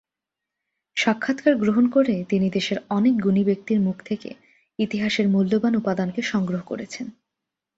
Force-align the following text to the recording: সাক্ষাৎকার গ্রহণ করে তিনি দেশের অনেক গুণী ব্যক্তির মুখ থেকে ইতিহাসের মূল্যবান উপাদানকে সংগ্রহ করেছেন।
সাক্ষাৎকার 0.97 1.55
গ্রহণ 1.55 1.85
করে 1.89 2.23
তিনি 2.29 2.47
দেশের 2.49 2.77
অনেক 2.89 3.13
গুণী 3.21 3.43
ব্যক্তির 3.43 3.79
মুখ 3.79 3.97
থেকে 4.05 4.29
ইতিহাসের 4.79 5.27
মূল্যবান 5.29 5.73
উপাদানকে 5.75 6.21
সংগ্রহ 6.21 6.61
করেছেন। 6.65 7.05